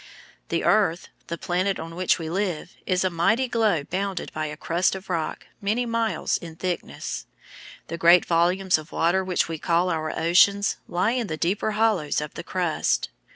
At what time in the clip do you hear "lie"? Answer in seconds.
10.87-11.11